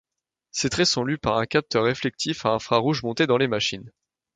[0.49, 3.91] Ces traits sont lus par un capteur réflectif à infrarouges monté dans les machines.